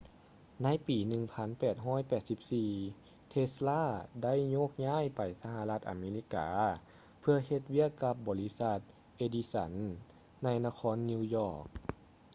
[0.63, 0.97] ໃນປີ
[1.79, 3.83] 1884 ເທສ໌ລາ tesla
[4.23, 6.49] ໄດ້ໂຍກຍ້າຍໄປສະຫະລັດອາເມລິກາ
[7.19, 8.79] ເພື່ອເຮັດວຽກກັບບໍລິສັດ
[9.17, 11.63] ເອດິສັນ edison ໃນນະຄອນນິວຢອກ